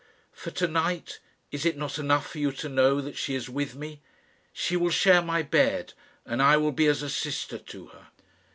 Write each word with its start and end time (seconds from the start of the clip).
For 0.31 0.49
to 0.49 0.67
night, 0.67 1.19
is 1.51 1.63
it 1.63 1.77
not 1.77 1.99
enough 1.99 2.27
for 2.31 2.39
you 2.39 2.51
to 2.53 2.67
know 2.67 3.01
that 3.01 3.15
she 3.15 3.35
is 3.35 3.51
with 3.51 3.75
me? 3.75 4.01
She 4.51 4.75
will 4.75 4.89
share 4.89 5.21
my 5.21 5.43
bed, 5.43 5.93
and 6.25 6.41
I 6.41 6.57
will 6.57 6.71
be 6.71 6.87
as 6.87 7.03
a 7.03 7.07
sister 7.09 7.59
to 7.59 7.85
her." 7.89 8.07